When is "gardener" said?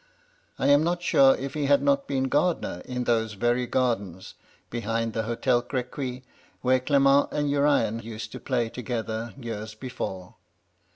2.23-2.81